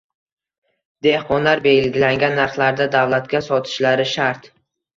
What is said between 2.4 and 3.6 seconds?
narxlarda davlatga